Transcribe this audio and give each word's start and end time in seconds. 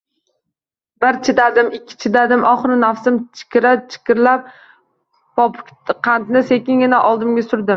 Bir 1.03 1.17
chidadim, 1.27 1.67
ikki 1.79 1.97
chidadim, 2.03 2.45
oxiri 2.51 2.77
nafsim 2.85 3.19
jikira-jikirlab, 3.41 4.49
popukqandni 5.41 6.43
sekingina 6.55 7.03
oldimga 7.13 7.47
surdim 7.51 7.69